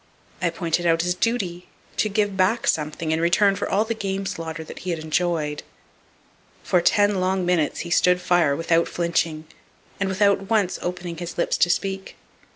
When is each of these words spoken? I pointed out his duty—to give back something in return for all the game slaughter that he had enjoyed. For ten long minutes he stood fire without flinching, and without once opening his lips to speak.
I 0.41 0.49
pointed 0.49 0.87
out 0.87 1.03
his 1.03 1.13
duty—to 1.13 2.09
give 2.09 2.35
back 2.35 2.65
something 2.65 3.11
in 3.11 3.21
return 3.21 3.55
for 3.55 3.69
all 3.69 3.85
the 3.85 3.93
game 3.93 4.25
slaughter 4.25 4.63
that 4.63 4.79
he 4.79 4.89
had 4.89 4.97
enjoyed. 4.97 5.61
For 6.63 6.81
ten 6.81 7.19
long 7.21 7.45
minutes 7.45 7.81
he 7.81 7.91
stood 7.91 8.19
fire 8.19 8.55
without 8.55 8.87
flinching, 8.87 9.45
and 9.99 10.09
without 10.09 10.49
once 10.49 10.79
opening 10.81 11.17
his 11.17 11.37
lips 11.37 11.55
to 11.57 11.69
speak. 11.69 12.15